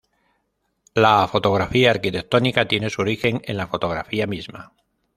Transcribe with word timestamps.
La 0.95 1.27
fotografía 1.27 1.91
arquitectónica 1.91 2.67
tiene 2.67 2.89
su 2.89 3.03
origen 3.03 3.39
en 3.43 3.57
la 3.57 3.67
fotografía 3.67 4.25
misma. 4.25 4.73